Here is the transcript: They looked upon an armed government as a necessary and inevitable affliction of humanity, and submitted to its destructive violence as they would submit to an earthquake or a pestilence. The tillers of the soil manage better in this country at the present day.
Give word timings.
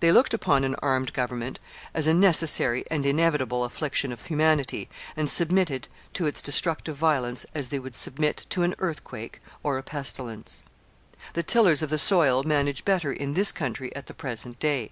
They 0.00 0.12
looked 0.12 0.34
upon 0.34 0.64
an 0.64 0.74
armed 0.82 1.14
government 1.14 1.58
as 1.94 2.06
a 2.06 2.12
necessary 2.12 2.84
and 2.90 3.06
inevitable 3.06 3.64
affliction 3.64 4.12
of 4.12 4.26
humanity, 4.26 4.90
and 5.16 5.30
submitted 5.30 5.88
to 6.12 6.26
its 6.26 6.42
destructive 6.42 6.94
violence 6.94 7.46
as 7.54 7.70
they 7.70 7.78
would 7.78 7.96
submit 7.96 8.44
to 8.50 8.64
an 8.64 8.74
earthquake 8.80 9.40
or 9.62 9.78
a 9.78 9.82
pestilence. 9.82 10.62
The 11.32 11.42
tillers 11.42 11.80
of 11.80 11.88
the 11.88 11.96
soil 11.96 12.42
manage 12.42 12.84
better 12.84 13.14
in 13.14 13.32
this 13.32 13.50
country 13.50 13.96
at 13.96 14.08
the 14.08 14.12
present 14.14 14.58
day. 14.58 14.90